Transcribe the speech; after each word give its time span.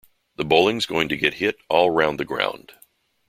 The 0.37 0.45
bowling's 0.45 0.87
going 0.87 1.09
to 1.09 1.15
get 1.15 1.35
hit 1.35 1.57
all 1.69 1.91
round 1.91 2.19
the 2.19 2.25
ground. 2.25 2.73